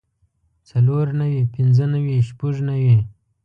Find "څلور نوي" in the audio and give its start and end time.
0.69-1.41